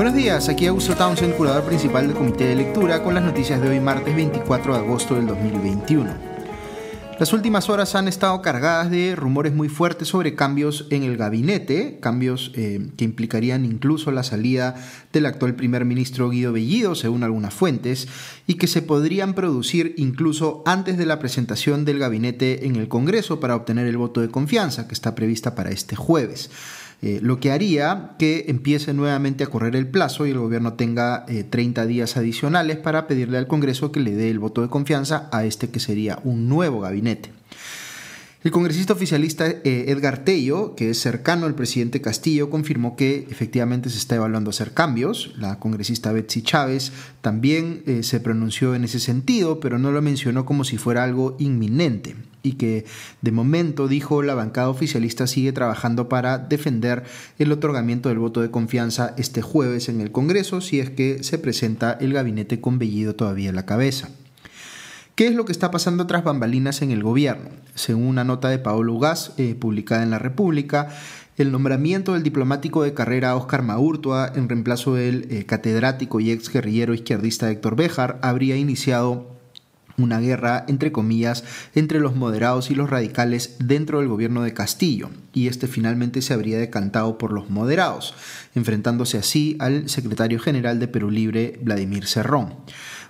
[0.00, 3.68] Buenos días, aquí Augusto Townsend, curador principal del Comité de Lectura, con las noticias de
[3.68, 6.10] hoy martes 24 de agosto del 2021.
[7.18, 11.98] Las últimas horas han estado cargadas de rumores muy fuertes sobre cambios en el gabinete,
[12.00, 14.74] cambios eh, que implicarían incluso la salida
[15.12, 18.08] del actual primer ministro Guido Bellido, según algunas fuentes,
[18.46, 23.38] y que se podrían producir incluso antes de la presentación del gabinete en el Congreso
[23.38, 26.48] para obtener el voto de confianza, que está prevista para este jueves.
[27.02, 31.24] Eh, lo que haría que empiece nuevamente a correr el plazo y el gobierno tenga
[31.26, 35.28] 30 eh, días adicionales para pedirle al Congreso que le dé el voto de confianza
[35.32, 37.39] a este que sería un nuevo gabinete.
[38.42, 43.90] El congresista oficialista eh, Edgar Tello, que es cercano al presidente Castillo, confirmó que efectivamente
[43.90, 45.34] se está evaluando hacer cambios.
[45.36, 50.64] La congresista Betsy Chávez también se pronunció en ese sentido, pero no lo mencionó como
[50.64, 52.84] si fuera algo inminente y que
[53.20, 57.04] de momento, dijo, la bancada oficialista sigue trabajando para defender
[57.38, 61.38] el otorgamiento del voto de confianza este jueves en el Congreso si es que se
[61.38, 64.10] presenta el gabinete con Bellido todavía en la cabeza.
[65.20, 67.50] ¿Qué es lo que está pasando tras bambalinas en el gobierno?
[67.74, 70.88] Según una nota de Paolo Ugaz eh, publicada en La República,
[71.36, 76.50] el nombramiento del diplomático de carrera Oscar Maurtua en reemplazo del eh, catedrático y ex
[76.50, 79.36] guerrillero izquierdista Héctor Béjar habría iniciado
[79.98, 85.10] una guerra, entre comillas, entre los moderados y los radicales dentro del gobierno de Castillo,
[85.34, 88.14] y este finalmente se habría decantado por los moderados,
[88.54, 92.54] enfrentándose así al secretario general de Perú Libre, Vladimir Cerrón.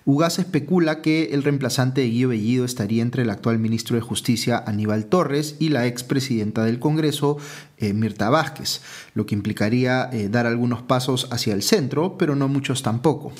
[0.06, 4.62] Ugaz especula que el reemplazante de Guido Bellido estaría entre el actual ministro de Justicia
[4.66, 7.36] Aníbal Torres y la expresidenta del Congreso
[7.76, 8.80] eh, Mirta Vázquez,
[9.14, 13.32] lo que implicaría eh, dar algunos pasos hacia el centro, pero no muchos tampoco.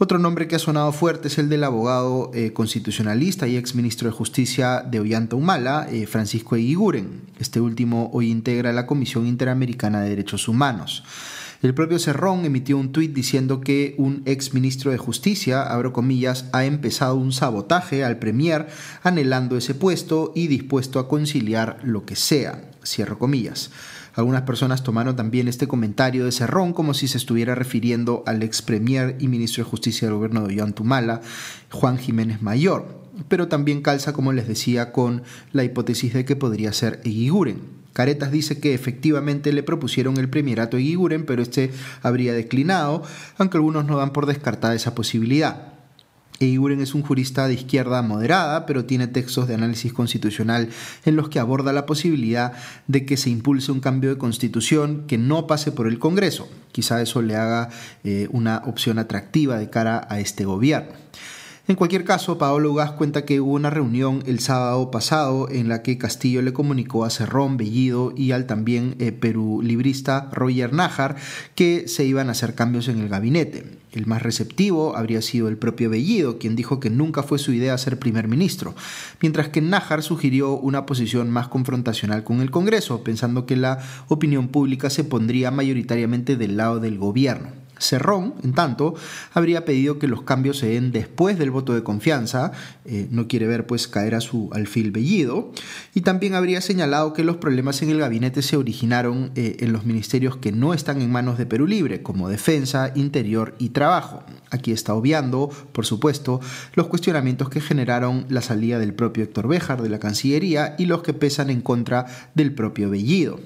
[0.00, 4.08] Otro nombre que ha sonado fuerte es el del abogado eh, constitucionalista y ex ministro
[4.08, 7.22] de Justicia de Ollanta Humala, Francisco Eguiguren.
[7.40, 11.02] Este último hoy integra la Comisión Interamericana de Derechos Humanos.
[11.60, 16.44] El propio Cerrón emitió un tuit diciendo que un ex ministro de Justicia, abro comillas,
[16.52, 18.68] ha empezado un sabotaje al Premier
[19.02, 23.72] anhelando ese puesto y dispuesto a conciliar lo que sea, cierro comillas.
[24.14, 28.62] Algunas personas tomaron también este comentario de Cerrón como si se estuviera refiriendo al ex
[28.62, 31.22] premier y ministro de Justicia del gobierno de Ollantumala,
[31.72, 36.72] Juan Jiménez Mayor, pero también calza, como les decía, con la hipótesis de que podría
[36.72, 37.77] ser Eguiguren.
[37.92, 41.70] Caretas dice que efectivamente le propusieron el premierato a Eguiguren, pero este
[42.02, 43.02] habría declinado,
[43.36, 45.78] aunque algunos no dan por descartada esa posibilidad.
[46.40, 50.68] Eiguren es un jurista de izquierda moderada, pero tiene textos de análisis constitucional
[51.04, 52.52] en los que aborda la posibilidad
[52.86, 56.48] de que se impulse un cambio de constitución que no pase por el Congreso.
[56.70, 57.70] Quizá eso le haga
[58.04, 60.92] eh, una opción atractiva de cara a este gobierno.
[61.68, 65.82] En cualquier caso, Paolo Ugaz cuenta que hubo una reunión el sábado pasado en la
[65.82, 71.16] que Castillo le comunicó a Cerrón, Bellido y al también eh, perú librista Roger Nájar
[71.54, 73.66] que se iban a hacer cambios en el gabinete.
[73.92, 77.76] El más receptivo habría sido el propio Bellido, quien dijo que nunca fue su idea
[77.76, 78.74] ser primer ministro,
[79.20, 84.48] mientras que Nájar sugirió una posición más confrontacional con el Congreso, pensando que la opinión
[84.48, 87.67] pública se pondría mayoritariamente del lado del gobierno.
[87.78, 88.94] Cerrón, en tanto,
[89.32, 92.52] habría pedido que los cambios se den después del voto de confianza,
[92.84, 95.52] eh, no quiere ver pues caer a su alfil bellido,
[95.94, 99.84] y también habría señalado que los problemas en el gabinete se originaron eh, en los
[99.84, 104.22] ministerios que no están en manos de Perú Libre, como Defensa, Interior y Trabajo.
[104.50, 106.40] Aquí está obviando, por supuesto,
[106.74, 111.02] los cuestionamientos que generaron la salida del propio Héctor Béjar de la Cancillería y los
[111.02, 113.38] que pesan en contra del propio Bellido.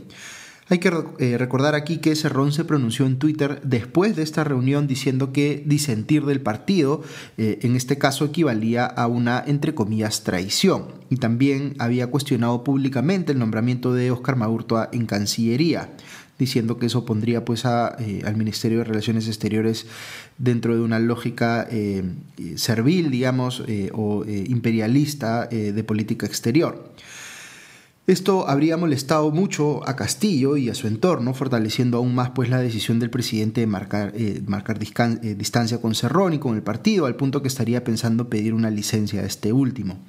[0.68, 4.86] Hay que eh, recordar aquí que Cerrón se pronunció en Twitter después de esta reunión
[4.86, 7.02] diciendo que disentir del partido
[7.36, 10.86] eh, en este caso equivalía a una, entre comillas, traición.
[11.10, 15.90] Y también había cuestionado públicamente el nombramiento de Oscar Maurtoa en Cancillería
[16.38, 19.86] diciendo que eso pondría pues eh, al Ministerio de Relaciones Exteriores
[20.38, 21.68] dentro de una lógica
[22.56, 23.62] servil, digamos,
[23.92, 26.90] o imperialista de política exterior.
[28.08, 32.58] Esto habría molestado mucho a Castillo y a su entorno, fortaleciendo aún más pues, la
[32.58, 37.14] decisión del presidente de marcar, eh, eh, distancia con Cerrón y con el partido, al
[37.14, 40.00] punto que estaría pensando pedir una licencia a este último.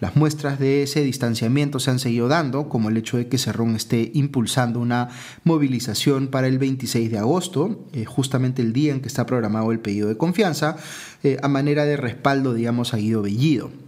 [0.00, 3.76] Las muestras de ese distanciamiento se han seguido dando, como el hecho de que Cerrón
[3.76, 5.10] esté impulsando una
[5.44, 9.78] movilización para el 26 de agosto, eh, justamente el día en que está programado el
[9.78, 10.78] pedido de confianza,
[11.42, 13.85] a manera de respaldo, digamos, a Guido Bellido.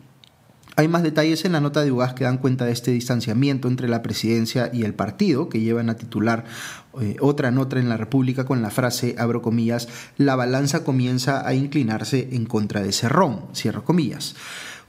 [0.78, 3.88] Hay más detalles en la nota de UGAS que dan cuenta de este distanciamiento entre
[3.88, 6.44] la presidencia y el partido, que llevan a titular
[7.00, 9.88] eh, otra nota en la República con la frase, abro comillas,
[10.18, 14.36] la balanza comienza a inclinarse en contra de Cerrón, cierro comillas.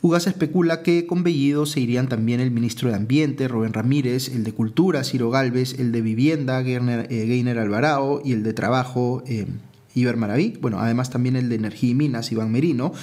[0.03, 4.43] Ugas especula que con Bellido se irían también el ministro de Ambiente, Rubén Ramírez, el
[4.43, 9.47] de Cultura, Ciro Galvez, el de Vivienda, Geiner, eh, Alvarado y el de Trabajo, eh,
[9.95, 12.93] Iber Maraví, bueno, además también el de Energía y Minas, Iván Merino,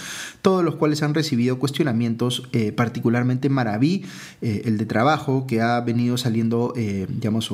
[0.43, 4.05] todos los cuales han recibido cuestionamientos, eh, particularmente Maraví,
[4.41, 7.50] eh, el de trabajo, que ha venido saliendo, eh, digamos,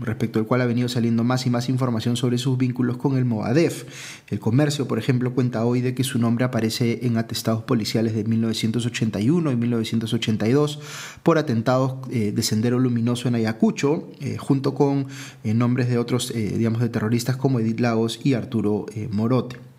[0.00, 3.24] respecto al cual ha venido saliendo más y más información sobre sus vínculos con el
[3.24, 3.84] Movadef.
[4.28, 8.24] El comercio, por ejemplo, cuenta hoy de que su nombre aparece en atestados policiales de
[8.24, 10.80] 1981 y 1982
[11.22, 15.06] por atentados de Sendero Luminoso en Ayacucho, junto con
[15.44, 18.69] nombres de otros, digamos, de terroristas como Edith Lagos y Arturo
[19.10, 19.70] Morote.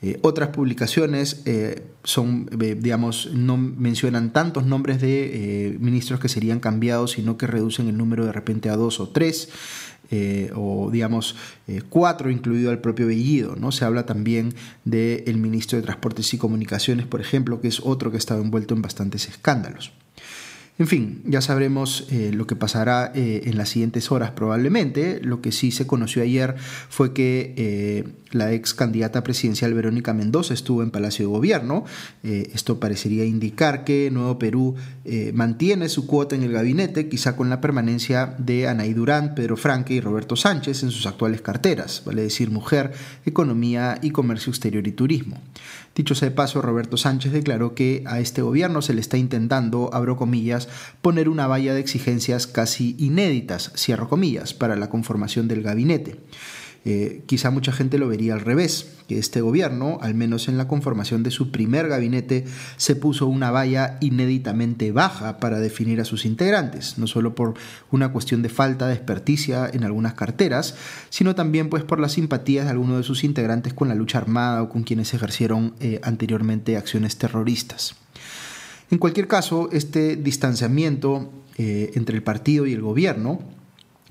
[0.00, 6.60] Eh, otras publicaciones eh, son, eh, digamos, no mencionan tantos nombres de ministros que serían
[6.60, 9.48] cambiados, sino que reducen el número de repente a dos o tres.
[10.54, 11.36] o digamos
[11.90, 13.56] cuatro incluido el propio Bellido.
[13.56, 13.72] ¿no?
[13.72, 14.54] Se habla también
[14.84, 18.74] del ministro de Transportes y Comunicaciones, por ejemplo, que es otro que ha estado envuelto
[18.74, 19.92] en bastantes escándalos.
[20.78, 25.20] En fin, ya sabremos eh, lo que pasará eh, en las siguientes horas probablemente.
[25.22, 26.54] Lo que sí se conoció ayer
[26.88, 31.84] fue que eh, la ex candidata presidencial Verónica Mendoza estuvo en Palacio de Gobierno.
[32.22, 34.74] esto parecería indicar que Nuevo Perú
[35.32, 39.94] mantiene su cuota en el gabinete, quizá con la permanencia de Anaí Durán, Pedro Franque
[39.94, 42.92] y Roberto Sánchez en sus actuales carteras, vale decir Mujer,
[43.24, 45.40] Economía y Comercio Exterior y Turismo.
[45.94, 49.90] Dicho sea de paso, Roberto Sánchez declaró que a este gobierno se le está intentando,
[49.92, 50.68] abro comillas,
[51.02, 56.20] poner una valla de exigencias casi inéditas, cierro comillas, para la conformación del gabinete.
[56.84, 60.68] Eh, quizá mucha gente lo vería al revés, que este gobierno, al menos en la
[60.68, 62.44] conformación de su primer gabinete,
[62.76, 67.54] se puso una valla inéditamente baja para definir a sus integrantes, no solo por
[67.90, 70.76] una cuestión de falta de experticia en algunas carteras,
[71.10, 74.62] sino también pues por las simpatías de algunos de sus integrantes con la lucha armada
[74.62, 77.96] o con quienes ejercieron eh, anteriormente acciones terroristas.
[78.90, 83.57] En cualquier caso, este distanciamiento eh, entre el partido y el gobierno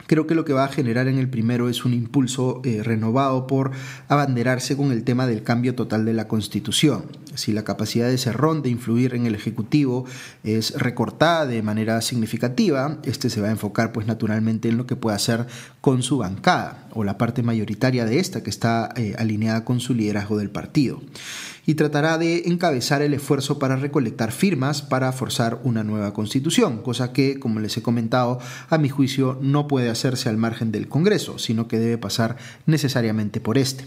[0.08, 3.46] Creo que lo que va a generar en el primero es un impulso eh, renovado
[3.46, 3.72] por
[4.08, 7.04] abanderarse con el tema del cambio total de la Constitución.
[7.38, 10.06] Si la capacidad de Cerrón de influir en el Ejecutivo
[10.44, 14.96] es recortada de manera significativa, este se va a enfocar pues naturalmente en lo que
[14.96, 15.48] puede hacer
[15.82, 19.94] con su bancada o la parte mayoritaria de esta que está eh, alineada con su
[19.94, 21.02] liderazgo del partido
[21.68, 27.12] y tratará de encabezar el esfuerzo para recolectar firmas para forzar una nueva constitución, cosa
[27.12, 31.38] que, como les he comentado, a mi juicio no puede hacerse al margen del Congreso,
[31.38, 33.84] sino que debe pasar necesariamente por este.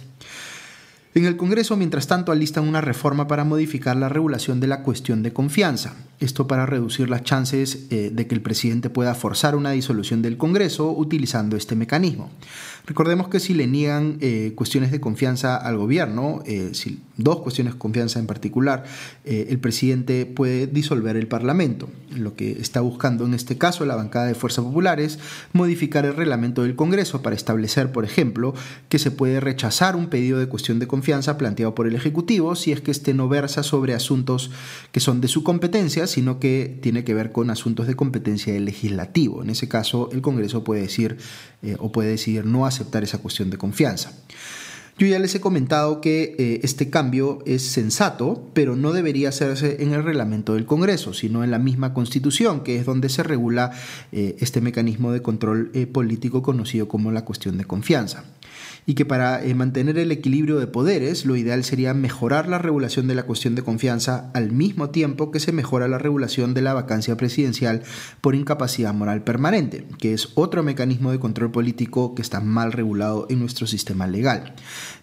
[1.12, 5.25] En el Congreso, mientras tanto, alistan una reforma para modificar la regulación de la cuestión
[5.25, 5.97] de confianza.
[6.21, 10.37] Esto para reducir las chances eh, de que el presidente pueda forzar una disolución del
[10.37, 12.31] Congreso utilizando este mecanismo.
[12.87, 16.71] Recordemos que si le niegan eh, cuestiones de confianza al gobierno, eh,
[17.17, 18.85] dos cuestiones de confianza en particular,
[19.25, 21.89] el presidente puede disolver el Parlamento.
[22.17, 25.19] Lo que está buscando en este caso la bancada de Fuerzas Populares,
[25.53, 28.55] modificar el reglamento del Congreso para establecer, por ejemplo,
[28.89, 31.00] que se puede rechazar un pedido de cuestión de confianza
[31.38, 34.50] planteado por el Ejecutivo si es que este no versa sobre asuntos
[34.93, 38.64] que son de su competencia, sino que tiene que ver con asuntos de competencia del
[38.64, 39.43] legislativo.
[39.43, 41.19] En ese caso, el Congreso puede decir
[41.79, 44.12] o puede decidir no aceptar esa cuestión de confianza.
[45.00, 49.82] Yo ya les he comentado que eh, este cambio es sensato, pero no debería hacerse
[49.82, 53.70] en el reglamento del Congreso, sino en la misma Constitución, que es donde se regula
[54.13, 58.25] eh, este mecanismo de control eh, político conocido como la cuestión de confianza
[58.87, 63.06] y que para eh, mantener el equilibrio de poderes lo ideal sería mejorar la regulación
[63.06, 66.75] de la cuestión de confianza al mismo tiempo que se mejora la regulación de la
[66.75, 67.82] vacancia presidencial
[68.20, 73.27] por incapacidad moral permanente, que es otro mecanismo de control político que está mal regulado
[73.31, 74.55] en nuestro sistema legal.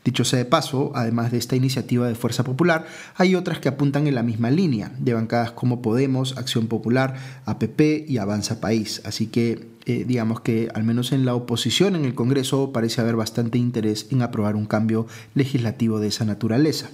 [0.03, 4.07] Dicho sea de paso, además de esta iniciativa de Fuerza Popular, hay otras que apuntan
[4.07, 7.15] en la misma línea, de bancadas como Podemos, Acción Popular,
[7.45, 9.01] APP y Avanza País.
[9.05, 13.15] Así que eh, digamos que al menos en la oposición en el Congreso parece haber
[13.15, 15.05] bastante interés en aprobar un cambio
[15.35, 16.89] legislativo de esa naturaleza.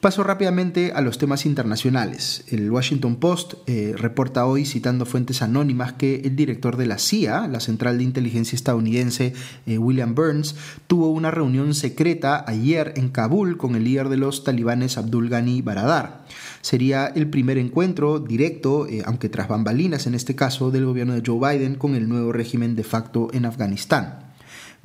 [0.00, 2.44] Paso rápidamente a los temas internacionales.
[2.48, 7.48] El Washington Post eh, reporta hoy, citando fuentes anónimas, que el director de la CIA,
[7.48, 9.32] la Central de Inteligencia estadounidense,
[9.66, 10.54] eh, William Burns,
[10.86, 15.62] tuvo una reunión secreta ayer en Kabul con el líder de los talibanes Abdul Ghani
[15.62, 16.26] Baradar.
[16.60, 21.22] Sería el primer encuentro directo, eh, aunque tras bambalinas en este caso, del gobierno de
[21.24, 24.25] Joe Biden con el nuevo régimen de facto en Afganistán.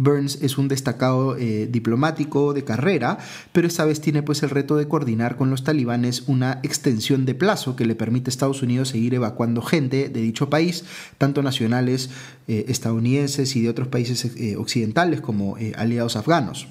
[0.02, 3.20] Burns es un destacado eh, diplomático de carrera,
[3.52, 7.36] pero esta vez tiene pues el reto de coordinar con los talibanes una extensión de
[7.36, 10.86] plazo que le permite a Estados Unidos seguir evacuando gente de dicho país,
[11.18, 12.10] tanto nacionales
[12.48, 16.68] eh, estadounidenses y de otros países eh, occidentales como aliados afganos.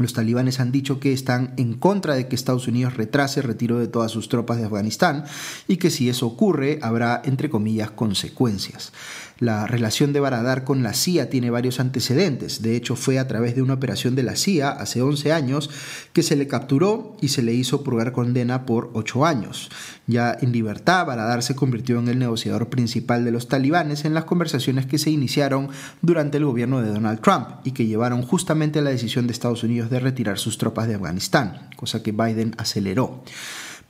[0.00, 3.78] Los talibanes han dicho que están en contra de que Estados Unidos retrase el retiro
[3.78, 5.24] de todas sus tropas de Afganistán
[5.68, 8.92] y que si eso ocurre habrá, entre comillas, consecuencias.
[9.40, 12.60] La relación de Baradar con la CIA tiene varios antecedentes.
[12.60, 15.70] De hecho, fue a través de una operación de la CIA hace 11 años
[16.12, 19.70] que se le capturó y se le hizo purgar condena por 8 años.
[20.06, 24.24] Ya en libertad, Baradar se convirtió en el negociador principal de los talibanes en las
[24.24, 25.70] conversaciones que se iniciaron
[26.02, 29.62] durante el gobierno de Donald Trump y que llevaron justamente a la decisión de Estados
[29.62, 33.24] Unidos de retirar sus tropas de Afganistán, cosa que Biden aceleró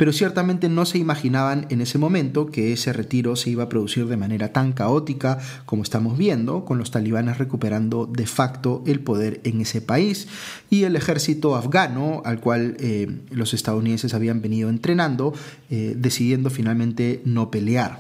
[0.00, 4.06] pero ciertamente no se imaginaban en ese momento que ese retiro se iba a producir
[4.06, 9.42] de manera tan caótica como estamos viendo, con los talibanes recuperando de facto el poder
[9.44, 10.26] en ese país
[10.70, 15.34] y el ejército afgano al cual eh, los estadounidenses habían venido entrenando,
[15.68, 17.98] eh, decidiendo finalmente no pelear.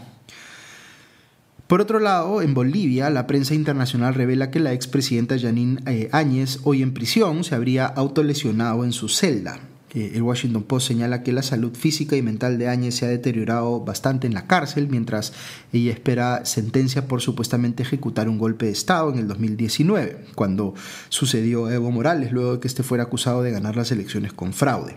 [1.66, 6.60] Por otro lado, en Bolivia, la prensa internacional revela que la expresidenta Janine eh, Áñez,
[6.64, 9.60] hoy en prisión, se habría autolesionado en su celda
[9.94, 13.80] el Washington Post señala que la salud física y mental de Áñez se ha deteriorado
[13.80, 15.32] bastante en la cárcel mientras
[15.72, 20.74] ella espera sentencia por supuestamente ejecutar un golpe de Estado en el 2019, cuando
[21.08, 24.96] sucedió Evo Morales luego de que este fuera acusado de ganar las elecciones con fraude.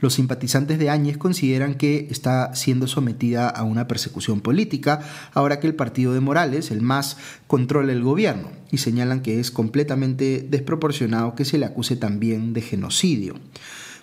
[0.00, 5.00] Los simpatizantes de Áñez consideran que está siendo sometida a una persecución política
[5.34, 7.16] ahora que el partido de Morales, el MAS,
[7.48, 12.62] controla el gobierno y señalan que es completamente desproporcionado que se le acuse también de
[12.62, 13.34] genocidio.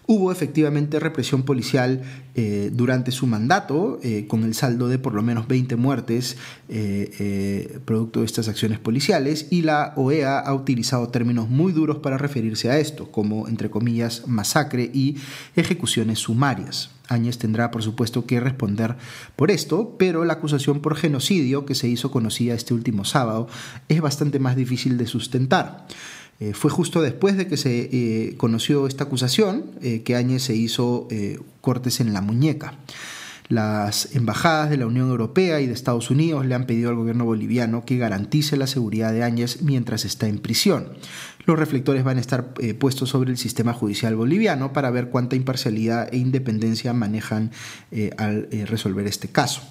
[0.08, 2.02] Hubo efectivamente represión policial
[2.36, 6.38] eh, durante su mandato, eh, con el saldo de por lo menos 20 muertes
[6.70, 12.20] eh, producto de estas acciones policiales, y la OEA ha utilizado términos muy duros para
[12.20, 15.18] referirse a esto, como, entre comillas, masacre y
[15.56, 16.92] ejecuciones sumarias.
[17.08, 18.96] Áñez tendrá, por supuesto, que responder
[19.36, 23.48] por esto, pero la acusación por genocidio que se hizo conocida este último sábado
[23.90, 25.88] es bastante más difícil de sustentar.
[26.40, 30.56] Eh, fue justo después de que se eh, conoció esta acusación eh, que Áñez se
[30.56, 31.08] hizo
[31.62, 32.76] cortes en la muñeca.
[33.48, 37.26] Las embajadas de la Unión Europea y de Estados Unidos le han pedido al gobierno
[37.26, 40.90] boliviano que garantice la seguridad de Áñez mientras está en prisión.
[41.46, 46.12] Los reflectores van a estar puestos sobre el sistema judicial boliviano para ver cuánta imparcialidad
[46.12, 47.52] e independencia manejan
[48.18, 49.62] al resolver este caso.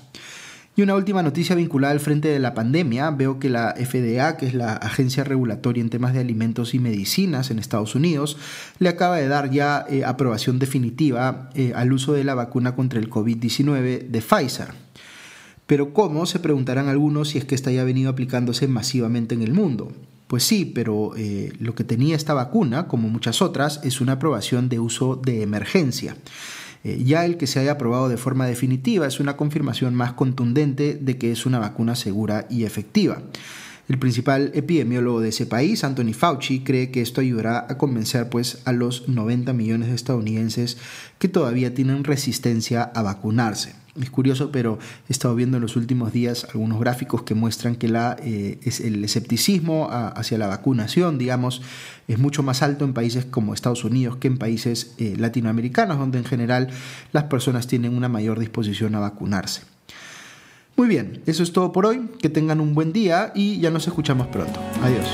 [0.76, 3.12] Y una última noticia vinculada al frente de la pandemia.
[3.12, 7.52] Veo que la FDA, que es la agencia regulatoria en temas de alimentos y medicinas
[7.52, 8.36] en Estados Unidos,
[8.80, 12.98] le acaba de dar ya eh, aprobación definitiva eh, al uso de la vacuna contra
[12.98, 14.68] el COVID-19 de Pfizer.
[15.66, 16.26] Pero ¿cómo?
[16.26, 19.92] Se preguntarán algunos si es que esta ya ha venido aplicándose masivamente en el mundo.
[20.26, 24.68] Pues sí, pero eh, lo que tenía esta vacuna, como muchas otras, es una aprobación
[24.68, 26.16] de uso de emergencia.
[26.84, 30.94] Eh, ya el que se haya aprobado de forma definitiva es una confirmación más contundente
[30.94, 33.22] de que es una vacuna segura y efectiva.
[33.88, 38.62] El principal epidemiólogo de ese país, Anthony Fauci, cree que esto ayudará a convencer pues,
[38.64, 40.78] a los 90 millones de estadounidenses
[41.18, 43.83] que todavía tienen resistencia a vacunarse.
[44.00, 47.88] Es curioso, pero he estado viendo en los últimos días algunos gráficos que muestran que
[47.88, 51.62] la, eh, es el escepticismo hacia la vacunación, digamos,
[52.08, 56.18] es mucho más alto en países como Estados Unidos que en países eh, latinoamericanos, donde
[56.18, 56.70] en general
[57.12, 59.62] las personas tienen una mayor disposición a vacunarse.
[60.76, 62.08] Muy bien, eso es todo por hoy.
[62.20, 64.60] Que tengan un buen día y ya nos escuchamos pronto.
[64.82, 65.06] Adiós.